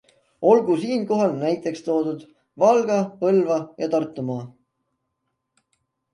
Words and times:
Olgu 0.51 0.77
siinkohal 0.85 1.35
näiteks 1.43 1.83
toodud 1.89 2.23
Valga-, 2.65 2.99
Põlva- 3.21 3.59
ja 3.85 3.93
Tartumaa. 3.95 4.41